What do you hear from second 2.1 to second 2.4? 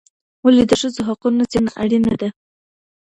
ده؟